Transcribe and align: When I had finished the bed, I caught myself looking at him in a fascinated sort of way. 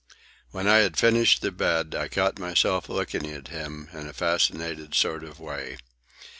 When 0.49 0.67
I 0.67 0.77
had 0.77 0.97
finished 0.97 1.43
the 1.43 1.51
bed, 1.51 1.93
I 1.93 2.07
caught 2.07 2.39
myself 2.39 2.89
looking 2.89 3.27
at 3.31 3.49
him 3.49 3.87
in 3.93 4.07
a 4.07 4.13
fascinated 4.13 4.95
sort 4.95 5.23
of 5.23 5.39
way. 5.39 5.77